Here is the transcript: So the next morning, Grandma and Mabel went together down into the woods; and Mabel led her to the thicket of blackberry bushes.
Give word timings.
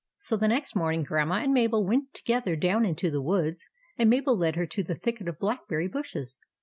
So 0.17 0.35
the 0.35 0.47
next 0.47 0.75
morning, 0.75 1.03
Grandma 1.03 1.43
and 1.43 1.53
Mabel 1.53 1.85
went 1.85 2.15
together 2.15 2.55
down 2.55 2.85
into 2.85 3.11
the 3.11 3.21
woods; 3.21 3.69
and 3.99 4.09
Mabel 4.09 4.35
led 4.35 4.55
her 4.55 4.65
to 4.65 4.81
the 4.81 4.95
thicket 4.95 5.27
of 5.27 5.37
blackberry 5.37 5.87
bushes. 5.87 6.39